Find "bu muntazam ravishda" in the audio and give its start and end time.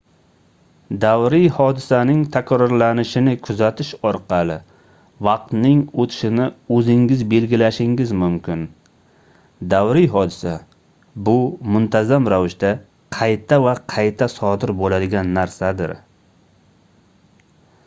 11.29-12.71